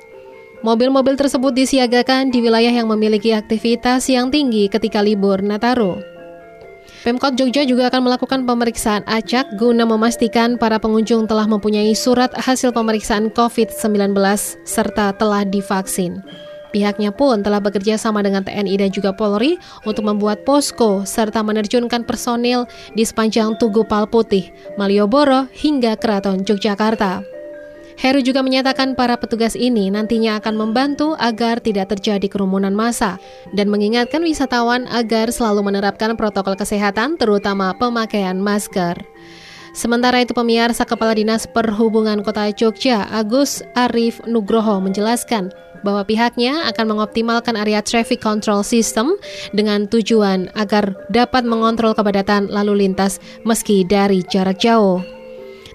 Mobil-mobil 0.65 1.13
tersebut 1.13 1.53
disiagakan 1.53 2.33
di 2.33 2.41
wilayah 2.41 2.73
yang 2.73 2.89
memiliki 2.89 3.37
aktivitas 3.37 4.09
yang 4.09 4.33
tinggi 4.33 4.65
ketika 4.65 4.97
libur 4.97 5.37
Nataru. 5.37 6.01
Pemkot 7.05 7.37
Jogja 7.37 7.69
juga 7.69 7.93
akan 7.93 8.09
melakukan 8.09 8.49
pemeriksaan 8.49 9.05
acak 9.05 9.45
guna 9.61 9.85
memastikan 9.85 10.57
para 10.57 10.81
pengunjung 10.81 11.29
telah 11.29 11.45
mempunyai 11.45 11.93
surat 11.93 12.33
hasil 12.33 12.73
pemeriksaan 12.73 13.29
COVID-19 13.29 14.17
serta 14.65 15.13
telah 15.13 15.45
divaksin. 15.45 16.25
Pihaknya 16.73 17.13
pun 17.13 17.45
telah 17.45 17.61
bekerja 17.61 18.01
sama 18.01 18.25
dengan 18.25 18.41
TNI 18.41 18.73
dan 18.81 18.89
juga 18.89 19.13
Polri 19.13 19.61
untuk 19.85 20.01
membuat 20.01 20.49
posko 20.49 21.05
serta 21.05 21.45
menerjunkan 21.45 22.09
personil 22.09 22.65
di 22.97 23.05
sepanjang 23.05 23.53
Tugu 23.61 23.85
Palputih, 23.85 24.49
Malioboro 24.81 25.45
hingga 25.53 25.93
Keraton 25.93 26.41
Yogyakarta. 26.41 27.34
Heru 27.95 28.19
juga 28.19 28.43
menyatakan 28.43 28.91
para 28.93 29.15
petugas 29.15 29.55
ini 29.55 29.87
nantinya 29.87 30.43
akan 30.43 30.59
membantu 30.59 31.15
agar 31.15 31.63
tidak 31.63 31.95
terjadi 31.95 32.27
kerumunan 32.27 32.75
massa 32.75 33.15
dan 33.55 33.71
mengingatkan 33.71 34.19
wisatawan 34.19 34.83
agar 34.91 35.31
selalu 35.31 35.71
menerapkan 35.71 36.11
protokol 36.19 36.59
kesehatan 36.59 37.15
terutama 37.15 37.71
pemakaian 37.79 38.35
masker. 38.35 38.99
Sementara 39.75 40.23
itu 40.23 40.31
pemirsa 40.31 40.87
Kepala 40.87 41.11
Dinas 41.19 41.43
Perhubungan 41.51 42.23
Kota 42.23 42.47
Jogja 42.55 43.11
Agus 43.11 43.59
Arif 43.75 44.23
Nugroho 44.23 44.79
menjelaskan 44.79 45.51
bahwa 45.83 46.07
pihaknya 46.07 46.63
akan 46.71 46.95
mengoptimalkan 46.95 47.59
area 47.59 47.83
traffic 47.83 48.23
control 48.23 48.63
system 48.63 49.19
dengan 49.51 49.83
tujuan 49.91 50.47
agar 50.55 50.95
dapat 51.11 51.43
mengontrol 51.43 51.91
kepadatan 51.91 52.47
lalu 52.47 52.87
lintas 52.87 53.19
meski 53.43 53.83
dari 53.83 54.23
jarak 54.23 54.63
jauh. 54.63 55.03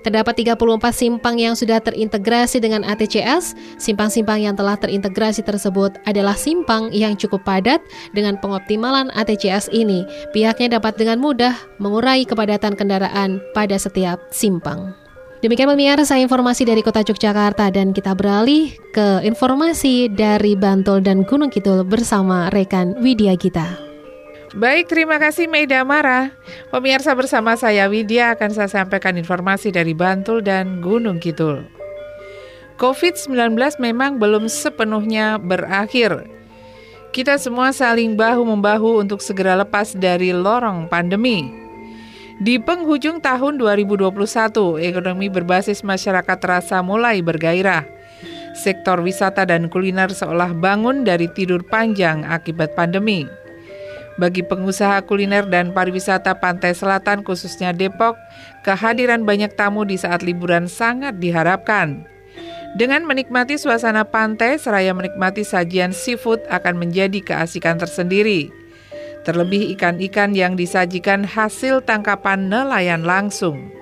Terdapat 0.01 0.41
34 0.41 0.57
simpang 0.97 1.37
yang 1.37 1.53
sudah 1.53 1.77
terintegrasi 1.81 2.57
dengan 2.57 2.87
ATCS. 2.89 3.53
Simpang-simpang 3.77 4.41
yang 4.41 4.57
telah 4.57 4.81
terintegrasi 4.81 5.45
tersebut 5.45 6.01
adalah 6.09 6.33
simpang 6.33 6.89
yang 6.89 7.17
cukup 7.21 7.45
padat 7.45 7.85
dengan 8.17 8.41
pengoptimalan 8.41 9.13
ATCS 9.13 9.69
ini. 9.77 10.09
Pihaknya 10.33 10.81
dapat 10.81 10.97
dengan 10.97 11.21
mudah 11.21 11.53
mengurai 11.77 12.25
kepadatan 12.25 12.73
kendaraan 12.77 13.45
pada 13.53 13.77
setiap 13.77 14.21
simpang. 14.33 14.97
Demikian 15.41 15.73
pemirsa 15.73 16.21
informasi 16.21 16.69
dari 16.69 16.85
Kota 16.85 17.01
Yogyakarta 17.01 17.73
dan 17.73 17.97
kita 17.97 18.13
beralih 18.13 18.77
ke 18.93 19.25
informasi 19.25 20.13
dari 20.13 20.53
Bantul 20.53 21.01
dan 21.01 21.25
Gunung 21.25 21.49
Kidul 21.49 21.81
bersama 21.89 22.53
rekan 22.53 22.93
Widya 23.01 23.41
Gita. 23.41 23.90
Baik, 24.51 24.91
terima 24.91 25.23
kasih 25.23 25.47
Meida 25.47 25.87
Mara. 25.87 26.35
Pemirsa 26.75 27.15
bersama 27.15 27.55
saya 27.55 27.87
Widya 27.87 28.35
akan 28.35 28.51
saya 28.51 28.67
sampaikan 28.67 29.15
informasi 29.15 29.71
dari 29.71 29.95
Bantul 29.95 30.43
dan 30.43 30.83
Gunung 30.83 31.23
Kidul. 31.23 31.63
COVID-19 32.75 33.55
memang 33.79 34.19
belum 34.19 34.51
sepenuhnya 34.51 35.39
berakhir. 35.39 36.27
Kita 37.15 37.39
semua 37.39 37.71
saling 37.71 38.19
bahu-membahu 38.19 38.99
untuk 38.99 39.23
segera 39.23 39.55
lepas 39.55 39.95
dari 39.95 40.35
lorong 40.35 40.91
pandemi. 40.91 41.47
Di 42.43 42.59
penghujung 42.59 43.23
tahun 43.23 43.55
2021, 43.55 44.83
ekonomi 44.83 45.31
berbasis 45.31 45.87
masyarakat 45.87 46.39
terasa 46.43 46.83
mulai 46.83 47.23
bergairah. 47.23 47.87
Sektor 48.59 48.99
wisata 48.99 49.47
dan 49.47 49.71
kuliner 49.71 50.11
seolah 50.11 50.51
bangun 50.59 51.07
dari 51.07 51.31
tidur 51.31 51.63
panjang 51.63 52.27
akibat 52.27 52.75
pandemi. 52.75 53.31
Bagi 54.21 54.45
pengusaha 54.45 55.01
kuliner 55.09 55.49
dan 55.49 55.73
pariwisata 55.73 56.37
pantai 56.45 56.77
selatan 56.77 57.25
khususnya 57.25 57.73
Depok, 57.73 58.21
kehadiran 58.69 59.25
banyak 59.25 59.57
tamu 59.57 59.89
di 59.89 59.97
saat 59.97 60.21
liburan 60.21 60.69
sangat 60.69 61.17
diharapkan. 61.17 62.05
Dengan 62.77 63.09
menikmati 63.09 63.57
suasana 63.57 64.05
pantai 64.05 64.61
seraya 64.61 64.93
menikmati 64.93 65.41
sajian 65.41 65.97
seafood 65.97 66.45
akan 66.53 66.77
menjadi 66.77 67.19
keasikan 67.25 67.81
tersendiri. 67.81 68.53
Terlebih 69.25 69.73
ikan-ikan 69.75 70.37
yang 70.37 70.53
disajikan 70.53 71.25
hasil 71.25 71.81
tangkapan 71.89 72.53
nelayan 72.53 73.03
langsung. 73.09 73.73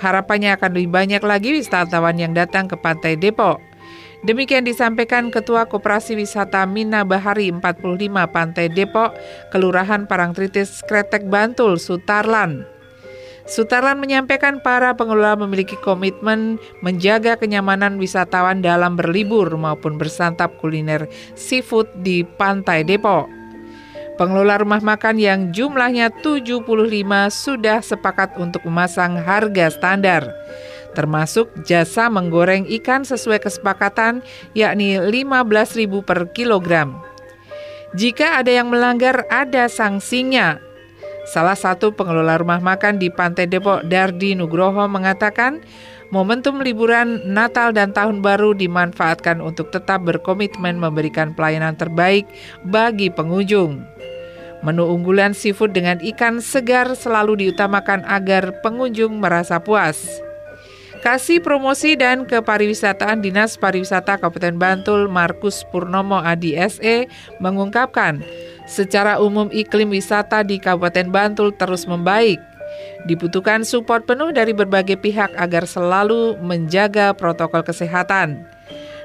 Harapannya 0.00 0.56
akan 0.56 0.72
lebih 0.72 0.90
banyak 0.90 1.22
lagi 1.22 1.52
wisatawan 1.52 2.16
yang 2.16 2.32
datang 2.32 2.64
ke 2.64 2.80
pantai 2.80 3.20
Depok. 3.20 3.60
Demikian 4.24 4.64
disampaikan 4.64 5.28
Ketua 5.28 5.68
Koperasi 5.68 6.16
Wisata 6.16 6.64
Mina 6.64 7.04
Bahari 7.04 7.52
45 7.52 8.08
Pantai 8.32 8.72
Depok, 8.72 9.12
Kelurahan 9.52 10.08
Parangtritis, 10.08 10.80
Kretek, 10.88 11.28
Bantul, 11.28 11.76
Sutarlan. 11.76 12.64
Sutarlan 13.44 14.00
menyampaikan 14.00 14.64
para 14.64 14.96
pengelola 14.96 15.36
memiliki 15.36 15.76
komitmen 15.76 16.56
menjaga 16.80 17.36
kenyamanan 17.36 18.00
wisatawan 18.00 18.64
dalam 18.64 18.96
berlibur 18.96 19.52
maupun 19.60 20.00
bersantap 20.00 20.56
kuliner 20.56 21.04
seafood 21.36 21.84
di 22.00 22.24
Pantai 22.24 22.80
Depok. 22.80 23.28
Pengelola 24.16 24.56
rumah 24.56 24.80
makan 24.80 25.20
yang 25.20 25.52
jumlahnya 25.52 26.08
75 26.24 26.64
sudah 27.28 27.84
sepakat 27.84 28.40
untuk 28.40 28.64
memasang 28.64 29.20
harga 29.20 29.68
standar 29.68 30.32
termasuk 30.94 31.50
jasa 31.66 32.06
menggoreng 32.06 32.64
ikan 32.80 33.02
sesuai 33.02 33.42
kesepakatan 33.42 34.22
yakni 34.54 34.96
15.000 34.96 35.90
per 36.06 36.30
kilogram. 36.30 37.02
Jika 37.94 38.42
ada 38.42 38.50
yang 38.50 38.70
melanggar 38.70 39.22
ada 39.30 39.70
sanksinya. 39.70 40.58
Salah 41.24 41.56
satu 41.56 41.94
pengelola 41.94 42.36
rumah 42.36 42.60
makan 42.60 43.00
di 43.00 43.08
Pantai 43.08 43.48
Depok 43.48 43.86
Dardi 43.88 44.36
Nugroho 44.36 44.84
mengatakan 44.90 45.62
momentum 46.12 46.60
liburan 46.60 47.22
Natal 47.24 47.72
dan 47.72 47.96
Tahun 47.96 48.20
Baru 48.20 48.52
dimanfaatkan 48.52 49.40
untuk 49.40 49.72
tetap 49.72 50.04
berkomitmen 50.04 50.76
memberikan 50.76 51.32
pelayanan 51.32 51.78
terbaik 51.78 52.28
bagi 52.66 53.08
pengunjung. 53.08 53.80
Menu 54.64 54.84
unggulan 54.88 55.36
seafood 55.36 55.76
dengan 55.76 56.00
ikan 56.00 56.40
segar 56.40 56.92
selalu 56.96 57.46
diutamakan 57.46 58.00
agar 58.08 58.64
pengunjung 58.64 59.20
merasa 59.20 59.60
puas. 59.60 60.24
Kasih 61.04 61.44
Promosi 61.44 62.00
dan 62.00 62.24
Kepariwisataan 62.24 63.20
Dinas 63.20 63.60
Pariwisata 63.60 64.16
Kabupaten 64.16 64.56
Bantul 64.56 65.04
Markus 65.12 65.60
Purnomo 65.68 66.16
Adi 66.16 66.56
SE 66.56 67.04
mengungkapkan, 67.44 68.24
secara 68.64 69.20
umum 69.20 69.52
iklim 69.52 69.92
wisata 69.92 70.40
di 70.40 70.56
Kabupaten 70.56 71.12
Bantul 71.12 71.52
terus 71.60 71.84
membaik. 71.84 72.40
Dibutuhkan 73.04 73.68
support 73.68 74.08
penuh 74.08 74.32
dari 74.32 74.56
berbagai 74.56 74.96
pihak 74.96 75.28
agar 75.36 75.68
selalu 75.68 76.40
menjaga 76.40 77.12
protokol 77.12 77.60
kesehatan. 77.60 78.48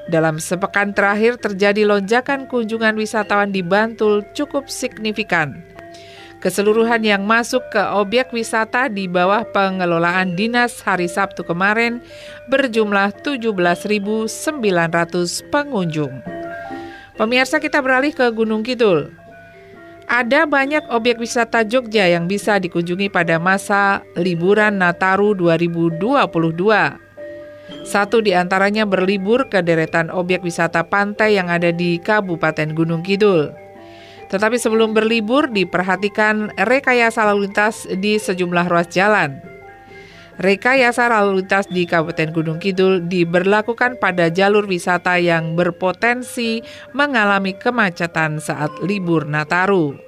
Dalam 0.08 0.40
sepekan 0.40 0.96
terakhir 0.96 1.36
terjadi 1.36 1.84
lonjakan 1.84 2.48
kunjungan 2.48 2.96
wisatawan 2.96 3.52
di 3.52 3.60
Bantul 3.60 4.24
cukup 4.32 4.72
signifikan. 4.72 5.60
Keseluruhan 6.40 7.04
yang 7.04 7.28
masuk 7.28 7.68
ke 7.68 7.84
objek 8.00 8.32
wisata 8.32 8.88
di 8.88 9.12
bawah 9.12 9.44
pengelolaan 9.52 10.40
dinas 10.40 10.80
hari 10.80 11.12
Sabtu 11.12 11.44
kemarin 11.44 12.00
berjumlah 12.48 13.12
17.900 13.28 14.32
pengunjung. 15.52 16.24
Pemirsa 17.20 17.60
kita 17.60 17.84
beralih 17.84 18.16
ke 18.16 18.24
Gunung 18.32 18.64
Kidul. 18.64 19.12
Ada 20.08 20.48
banyak 20.48 20.88
objek 20.88 21.20
wisata 21.20 21.68
Jogja 21.68 22.08
yang 22.08 22.32
bisa 22.32 22.56
dikunjungi 22.56 23.12
pada 23.12 23.36
masa 23.36 24.08
liburan 24.16 24.80
Nataru 24.80 25.36
2022. 25.36 26.00
Satu 27.84 28.24
di 28.24 28.32
antaranya 28.32 28.88
berlibur 28.88 29.52
ke 29.52 29.60
deretan 29.60 30.08
objek 30.08 30.40
wisata 30.48 30.88
pantai 30.88 31.36
yang 31.36 31.52
ada 31.52 31.76
di 31.76 32.00
Kabupaten 32.00 32.72
Gunung 32.72 33.04
Kidul. 33.04 33.69
Tetapi 34.30 34.62
sebelum 34.62 34.94
berlibur 34.94 35.50
diperhatikan 35.50 36.54
rekayasa 36.54 37.26
lalu 37.26 37.50
lintas 37.50 37.90
di 37.90 38.22
sejumlah 38.22 38.70
ruas 38.70 38.86
jalan. 38.94 39.42
Rekayasa 40.40 41.12
lalu 41.12 41.44
lintas 41.44 41.68
di 41.68 41.84
Kabupaten 41.84 42.32
Gunung 42.32 42.64
Kidul 42.64 43.04
diberlakukan 43.10 44.00
pada 44.00 44.32
jalur 44.32 44.64
wisata 44.70 45.20
yang 45.20 45.58
berpotensi 45.58 46.64
mengalami 46.96 47.58
kemacetan 47.58 48.40
saat 48.40 48.72
libur 48.80 49.28
Nataru. 49.28 50.00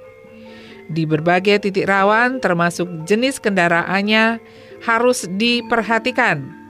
Di 0.88 1.04
berbagai 1.04 1.68
titik 1.68 1.84
rawan 1.84 2.40
termasuk 2.40 3.04
jenis 3.04 3.42
kendaraannya 3.44 4.40
harus 4.86 5.28
diperhatikan. 5.28 6.61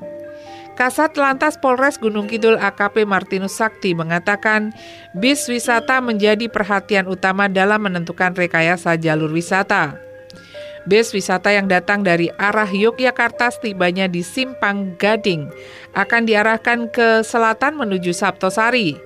Kasat 0.82 1.14
Lantas 1.14 1.54
Polres 1.62 1.94
Gunung 1.94 2.26
Kidul 2.26 2.58
AKP 2.58 3.06
Martinus 3.06 3.54
Sakti 3.54 3.94
mengatakan 3.94 4.74
bis 5.14 5.46
wisata 5.46 6.02
menjadi 6.02 6.50
perhatian 6.50 7.06
utama 7.06 7.46
dalam 7.46 7.86
menentukan 7.86 8.34
rekayasa 8.34 8.98
jalur 8.98 9.30
wisata. 9.30 9.94
Bus 10.82 11.14
wisata 11.14 11.54
yang 11.54 11.70
datang 11.70 12.02
dari 12.02 12.34
arah 12.34 12.66
Yogyakarta 12.66 13.54
setibanya 13.54 14.10
di 14.10 14.26
Simpang 14.26 14.98
Gading 14.98 15.54
akan 15.94 16.26
diarahkan 16.26 16.90
ke 16.90 17.22
selatan 17.22 17.78
menuju 17.78 18.10
Sabtosari. 18.10 18.98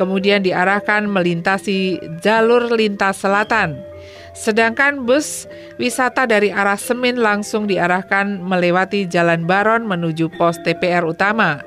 Kemudian 0.00 0.40
diarahkan 0.40 1.04
melintasi 1.04 2.00
jalur 2.24 2.72
lintas 2.72 3.20
selatan. 3.20 3.89
Sedangkan 4.32 5.04
bus 5.04 5.50
wisata 5.76 6.24
dari 6.24 6.54
arah 6.54 6.78
Semin 6.78 7.18
langsung 7.18 7.66
diarahkan 7.66 8.40
melewati 8.40 9.04
Jalan 9.10 9.44
Baron 9.44 9.84
menuju 9.86 10.30
pos 10.38 10.58
TPR 10.62 11.02
utama. 11.06 11.62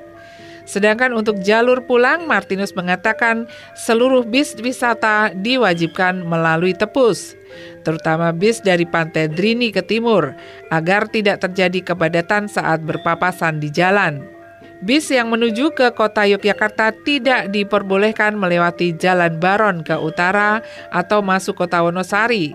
Sedangkan 0.64 1.12
untuk 1.12 1.44
jalur 1.44 1.84
pulang, 1.84 2.24
Martinus 2.24 2.72
mengatakan 2.72 3.52
seluruh 3.76 4.24
bis 4.24 4.56
wisata 4.56 5.36
diwajibkan 5.36 6.24
melalui 6.24 6.72
tepus 6.72 7.36
terutama 7.84 8.32
bis 8.32 8.64
dari 8.64 8.88
Pantai 8.88 9.30
Drini 9.30 9.70
ke 9.70 9.84
timur, 9.84 10.34
agar 10.72 11.06
tidak 11.12 11.44
terjadi 11.44 11.94
kepadatan 11.94 12.48
saat 12.48 12.82
berpapasan 12.82 13.60
di 13.60 13.70
jalan. 13.70 14.33
Bis 14.84 15.08
yang 15.08 15.32
menuju 15.32 15.72
ke 15.72 15.96
kota 15.96 16.28
Yogyakarta 16.28 16.92
tidak 17.08 17.56
diperbolehkan 17.56 18.36
melewati 18.36 18.92
Jalan 18.92 19.40
Baron 19.40 19.80
ke 19.80 19.96
utara 19.96 20.60
atau 20.92 21.24
masuk 21.24 21.56
kota 21.64 21.80
Wonosari, 21.80 22.52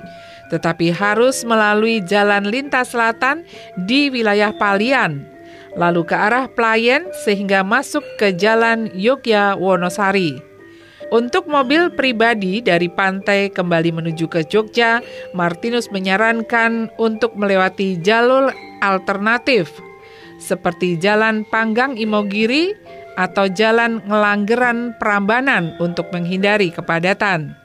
tetapi 0.53 0.93
harus 0.93 1.41
melalui 1.49 2.05
jalan 2.05 2.45
lintas 2.53 2.93
selatan 2.93 3.49
di 3.81 4.13
wilayah 4.13 4.53
Palian, 4.53 5.25
lalu 5.73 6.05
ke 6.05 6.13
arah 6.13 6.53
Playen 6.53 7.09
sehingga 7.25 7.65
masuk 7.65 8.05
ke 8.21 8.37
Jalan 8.37 8.93
Yogyakarta 8.93 9.57
Wonosari. 9.57 10.37
Untuk 11.09 11.49
mobil 11.49 11.89
pribadi 11.89 12.61
dari 12.61 12.93
pantai 12.93 13.49
kembali 13.49 13.97
menuju 13.97 14.29
ke 14.29 14.45
Jogja, 14.45 15.01
Martinus 15.33 15.89
menyarankan 15.89 16.93
untuk 17.01 17.33
melewati 17.33 17.97
jalur 18.05 18.53
alternatif 18.85 19.88
seperti 20.39 20.97
Jalan 20.97 21.45
Panggang 21.47 21.99
Imogiri 21.99 22.73
atau 23.19 23.51
Jalan 23.51 24.01
Ngelanggeran 24.07 24.95
Prambanan 24.97 25.75
untuk 25.83 26.09
menghindari 26.15 26.71
kepadatan. 26.71 27.59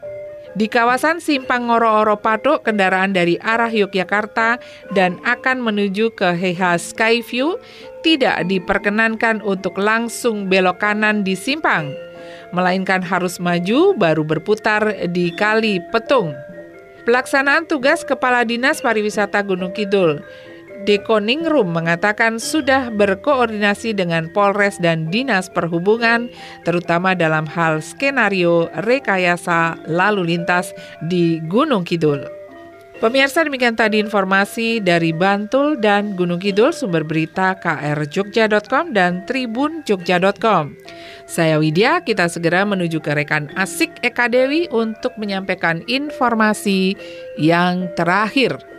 Di 0.54 0.70
kawasan 0.70 1.18
Simpang 1.18 1.66
Ngoro-Oro 1.66 2.22
Patok, 2.22 2.70
kendaraan 2.70 3.10
dari 3.10 3.42
arah 3.42 3.74
Yogyakarta 3.74 4.62
dan 4.94 5.18
akan 5.26 5.66
menuju 5.66 6.14
ke 6.14 6.30
Heha 6.38 6.78
Skyview 6.78 7.58
tidak 8.06 8.46
diperkenankan 8.46 9.42
untuk 9.42 9.82
langsung 9.82 10.46
belok 10.46 10.78
kanan 10.78 11.26
di 11.26 11.34
simpang 11.34 11.90
melainkan 12.54 13.02
harus 13.02 13.42
maju 13.42 13.98
baru 13.98 14.22
berputar 14.22 15.10
di 15.10 15.34
Kali 15.34 15.82
Petung. 15.90 16.38
Pelaksanaan 17.04 17.68
tugas 17.68 18.06
Kepala 18.08 18.48
Dinas 18.48 18.80
Pariwisata 18.80 19.44
Gunung 19.44 19.76
Kidul 19.76 20.24
Dekoningrum 20.84 21.72
mengatakan 21.72 22.44
sudah 22.44 22.92
berkoordinasi 22.92 23.96
dengan 23.96 24.28
Polres 24.32 24.76
dan 24.84 25.08
Dinas 25.08 25.48
Perhubungan, 25.48 26.28
terutama 26.68 27.16
dalam 27.16 27.48
hal 27.48 27.80
skenario 27.80 28.68
rekayasa 28.84 29.80
lalu 29.88 30.36
lintas 30.36 30.76
di 31.08 31.40
Gunung 31.48 31.88
Kidul. 31.88 32.44
Pemirsa 33.04 33.44
demikian 33.44 33.76
tadi 33.76 34.00
informasi 34.00 34.80
dari 34.80 35.12
Bantul 35.12 35.76
dan 35.76 36.16
Gunung 36.16 36.40
Kidul 36.40 36.72
sumber 36.72 37.04
berita 37.04 37.52
krjogja.com 37.60 38.96
dan 38.96 39.28
tribunjogja.com. 39.28 40.72
Saya 41.28 41.60
Widya, 41.60 42.00
kita 42.08 42.32
segera 42.32 42.64
menuju 42.64 43.04
ke 43.04 43.12
rekan 43.12 43.52
Asik 43.60 43.92
Eka 44.08 44.32
Dewi 44.32 44.72
untuk 44.72 45.20
menyampaikan 45.20 45.84
informasi 45.92 46.96
yang 47.36 47.92
terakhir. 48.00 48.73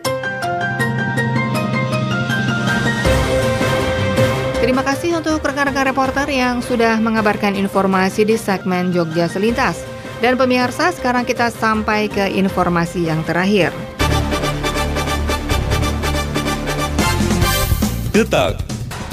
Kasih 5.15 5.31
untuk 5.39 5.47
rekan-rekan 5.47 5.87
reporter 5.87 6.27
yang 6.27 6.59
sudah 6.59 6.99
mengabarkan 6.99 7.55
informasi 7.55 8.27
di 8.27 8.35
segmen 8.35 8.91
Jogja 8.91 9.31
Selintas. 9.31 9.79
Dan 10.19 10.35
pemirsa, 10.35 10.91
sekarang 10.91 11.23
kita 11.23 11.55
sampai 11.55 12.11
ke 12.11 12.35
informasi 12.35 13.07
yang 13.07 13.23
terakhir. 13.23 13.71
Detak, 18.11 18.59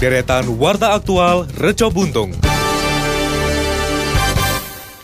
deretan 0.01 0.49
warta 0.57 0.97
aktual 0.97 1.45
Reco 1.61 1.93
Buntung. 1.93 2.50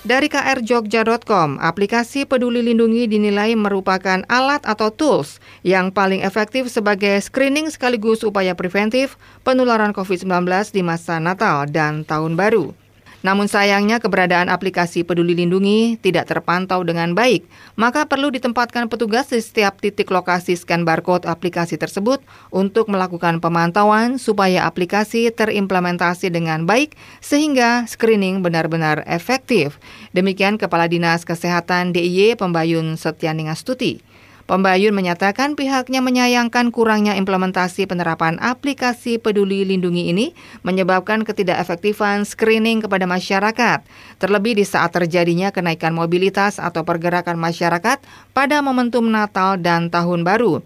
Dari 0.08 0.32
krjogja.com, 0.32 1.60
aplikasi 1.60 2.24
Peduli 2.24 2.63
Lindungi 2.63 3.12
dinilai 3.12 3.60
merupakan 3.60 4.24
alat 4.32 4.63
atau 4.63 4.88
tools 4.88 5.43
yang 5.67 5.91
paling 5.91 6.24
efektif 6.24 6.72
sebagai 6.72 7.20
screening 7.20 7.67
sekaligus 7.67 8.24
upaya 8.24 8.56
preventif 8.56 9.20
penularan 9.43 9.91
COVID-19 9.91 10.48
di 10.72 10.80
masa 10.80 11.20
Natal 11.20 11.67
dan 11.67 12.08
Tahun 12.08 12.39
Baru. 12.39 12.87
Namun 13.25 13.49
sayangnya 13.49 13.97
keberadaan 13.97 14.45
aplikasi 14.45 15.01
Peduli 15.01 15.34
Lindungi 15.34 15.97
tidak 15.97 16.30
terpantau 16.30 16.86
dengan 16.86 17.17
baik, 17.17 17.49
maka 17.73 18.06
perlu 18.06 18.30
ditempatkan 18.30 18.86
petugas 18.93 19.34
di 19.34 19.41
setiap 19.41 19.82
titik 19.82 20.13
lokasi 20.13 20.53
scan 20.53 20.86
barcode 20.86 21.25
aplikasi 21.25 21.82
tersebut 21.82 22.21
untuk 22.53 22.86
melakukan 22.93 23.41
pemantauan 23.41 24.21
supaya 24.21 24.69
aplikasi 24.69 25.34
terimplementasi 25.34 26.30
dengan 26.30 26.69
baik 26.69 26.93
sehingga 27.17 27.89
screening 27.89 28.45
benar-benar 28.45 29.01
efektif. 29.10 29.82
Demikian 30.13 30.62
Kepala 30.62 30.86
Dinas 30.86 31.25
Kesehatan 31.25 31.97
DIY 31.97 32.38
Pembayun 32.38 33.01
Setyaningastuti. 33.01 34.06
Pembayun 34.47 34.95
menyatakan 34.95 35.60
pihaknya 35.60 35.99
menyayangkan 35.99 36.71
kurangnya 36.71 37.19
implementasi 37.19 37.83
penerapan 37.83 38.39
aplikasi 38.39 39.19
peduli 39.19 39.67
lindungi 39.67 40.07
ini 40.15 40.31
menyebabkan 40.63 41.27
ketidakefektifan 41.27 42.23
screening 42.23 42.79
kepada 42.79 43.03
masyarakat, 43.03 43.83
terlebih 44.23 44.55
di 44.55 44.63
saat 44.63 44.95
terjadinya 44.95 45.51
kenaikan 45.51 45.91
mobilitas 45.91 46.63
atau 46.63 46.88
pergerakan 46.88 47.36
masyarakat 47.36 47.99
pada 48.31 48.63
momentum 48.63 49.12
Natal 49.12 49.60
dan 49.60 49.91
Tahun 49.91 50.23
Baru. 50.23 50.63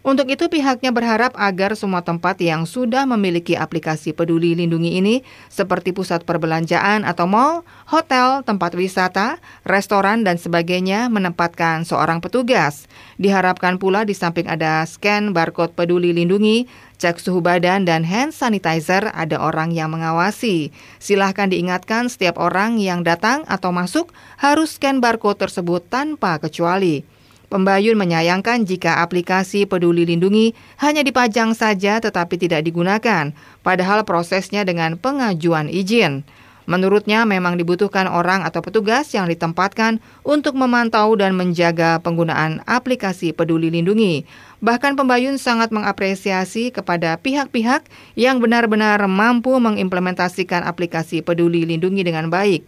Untuk 0.00 0.32
itu 0.32 0.48
pihaknya 0.48 0.96
berharap 0.96 1.36
agar 1.36 1.76
semua 1.76 2.00
tempat 2.00 2.40
yang 2.40 2.64
sudah 2.64 3.04
memiliki 3.04 3.52
aplikasi 3.52 4.16
peduli 4.16 4.56
lindungi 4.56 4.96
ini 4.96 5.20
seperti 5.52 5.92
pusat 5.92 6.24
perbelanjaan 6.24 7.04
atau 7.04 7.28
mall, 7.28 7.68
hotel, 7.84 8.40
tempat 8.40 8.72
wisata, 8.72 9.36
restoran 9.68 10.24
dan 10.24 10.40
sebagainya 10.40 11.12
menempatkan 11.12 11.84
seorang 11.84 12.24
petugas. 12.24 12.88
Diharapkan 13.20 13.76
pula 13.76 14.08
di 14.08 14.16
samping 14.16 14.48
ada 14.48 14.88
scan 14.88 15.36
barcode 15.36 15.76
peduli 15.76 16.16
lindungi, 16.16 16.64
cek 16.96 17.20
suhu 17.20 17.44
badan 17.44 17.84
dan 17.84 18.00
hand 18.00 18.32
sanitizer 18.32 19.12
ada 19.12 19.36
orang 19.36 19.68
yang 19.68 19.92
mengawasi. 19.92 20.72
Silahkan 20.96 21.52
diingatkan 21.52 22.08
setiap 22.08 22.40
orang 22.40 22.80
yang 22.80 23.04
datang 23.04 23.44
atau 23.44 23.68
masuk 23.68 24.16
harus 24.40 24.80
scan 24.80 25.04
barcode 25.04 25.44
tersebut 25.44 25.84
tanpa 25.92 26.40
kecuali. 26.40 27.19
Pembayun 27.50 27.98
menyayangkan 27.98 28.62
jika 28.62 29.02
aplikasi 29.02 29.66
Peduli 29.66 30.06
Lindungi 30.06 30.54
hanya 30.78 31.02
dipajang 31.02 31.50
saja 31.58 31.98
tetapi 31.98 32.38
tidak 32.38 32.62
digunakan, 32.62 33.34
padahal 33.66 34.06
prosesnya 34.06 34.62
dengan 34.62 34.94
pengajuan 34.94 35.66
izin. 35.66 36.22
Menurutnya 36.70 37.26
memang 37.26 37.58
dibutuhkan 37.58 38.06
orang 38.06 38.46
atau 38.46 38.62
petugas 38.62 39.10
yang 39.10 39.26
ditempatkan 39.26 39.98
untuk 40.22 40.54
memantau 40.54 41.18
dan 41.18 41.34
menjaga 41.34 41.98
penggunaan 41.98 42.62
aplikasi 42.70 43.34
Peduli 43.34 43.74
Lindungi. 43.74 44.22
Bahkan 44.62 44.94
pembayun 44.94 45.34
sangat 45.34 45.74
mengapresiasi 45.74 46.70
kepada 46.70 47.18
pihak-pihak 47.18 47.90
yang 48.14 48.38
benar-benar 48.38 49.02
mampu 49.10 49.58
mengimplementasikan 49.58 50.62
aplikasi 50.62 51.26
Peduli 51.26 51.66
Lindungi 51.66 52.06
dengan 52.06 52.30
baik. 52.30 52.62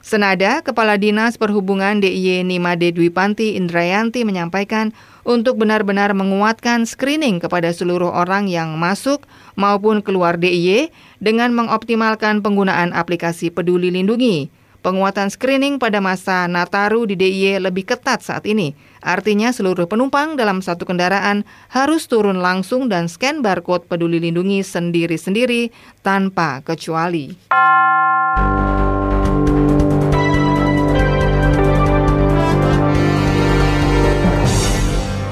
Senada, 0.00 0.64
Kepala 0.64 0.96
Dinas 0.96 1.36
Perhubungan 1.36 2.00
DIY 2.00 2.48
Nimade 2.48 2.88
Dwi 2.88 3.12
Panti 3.12 3.60
Indrayanti 3.60 4.24
menyampaikan 4.24 4.96
untuk 5.28 5.60
benar-benar 5.60 6.16
menguatkan 6.16 6.88
screening 6.88 7.36
kepada 7.36 7.68
seluruh 7.68 8.08
orang 8.08 8.48
yang 8.48 8.80
masuk 8.80 9.28
maupun 9.60 10.00
keluar 10.00 10.40
DIY 10.40 10.88
dengan 11.20 11.52
mengoptimalkan 11.52 12.40
penggunaan 12.40 12.96
aplikasi 12.96 13.52
Peduli 13.52 13.92
Lindungi. 13.92 14.48
Penguatan 14.80 15.28
screening 15.28 15.76
pada 15.76 16.00
masa 16.00 16.48
Nataru 16.48 17.04
di 17.04 17.12
DIY 17.12 17.60
lebih 17.60 17.84
ketat 17.84 18.24
saat 18.24 18.48
ini. 18.48 18.72
Artinya 19.04 19.52
seluruh 19.52 19.84
penumpang 19.84 20.40
dalam 20.40 20.64
satu 20.64 20.88
kendaraan 20.88 21.44
harus 21.68 22.08
turun 22.08 22.40
langsung 22.40 22.88
dan 22.88 23.04
scan 23.04 23.44
barcode 23.44 23.84
Peduli 23.84 24.16
Lindungi 24.16 24.64
sendiri-sendiri 24.64 25.68
tanpa 26.00 26.64
kecuali. 26.64 27.52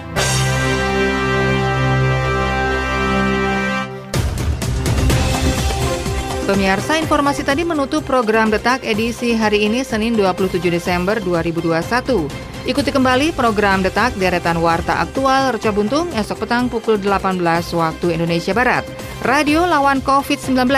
Pemirsa, 6.49 6.97
informasi 6.97 7.45
tadi 7.45 7.61
menutup 7.61 8.09
program 8.09 8.49
Detak 8.49 8.81
edisi 8.81 9.37
hari 9.37 9.69
ini 9.69 9.85
Senin 9.85 10.17
27 10.17 10.57
Desember 10.73 11.21
2021. 11.21 12.25
Ikuti 12.65 12.89
kembali 12.89 13.37
program 13.37 13.85
Detak 13.85 14.17
deretan 14.17 14.57
Warta 14.57 15.05
Aktual 15.05 15.53
Reca 15.53 15.69
Buntung 15.77 16.09
esok 16.17 16.49
petang 16.49 16.73
pukul 16.73 16.97
18 17.05 17.45
waktu 17.77 18.17
Indonesia 18.17 18.57
Barat. 18.57 18.89
Radio 19.29 19.69
lawan 19.69 20.01
COVID-19. 20.01 20.73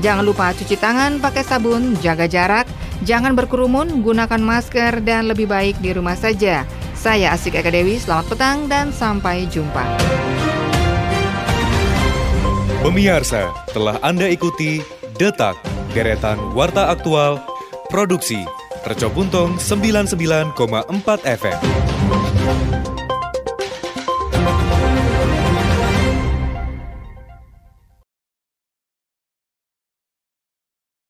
Jangan 0.00 0.24
lupa 0.24 0.56
cuci 0.56 0.80
tangan 0.80 1.20
pakai 1.20 1.44
sabun, 1.44 1.92
jaga 2.00 2.24
jarak, 2.24 2.64
jangan 3.04 3.36
berkerumun, 3.36 4.00
gunakan 4.00 4.40
masker, 4.40 5.04
dan 5.04 5.28
lebih 5.28 5.44
baik 5.44 5.76
di 5.84 5.92
rumah 5.92 6.16
saja. 6.16 6.64
Saya 6.96 7.36
Asik 7.36 7.60
Eka 7.60 7.68
Dewi, 7.68 8.00
selamat 8.00 8.32
petang 8.32 8.64
dan 8.64 8.88
sampai 8.88 9.44
jumpa. 9.52 9.84
Pemirsa, 12.80 13.52
telah 13.76 14.00
Anda 14.00 14.26
ikuti 14.32 15.01
Detak, 15.16 15.60
Deretan 15.92 16.40
Warta 16.56 16.88
Aktual, 16.88 17.36
Produksi, 17.92 18.40
Buntung 19.12 19.60
99,4 19.60 20.56
FM. 21.24 21.81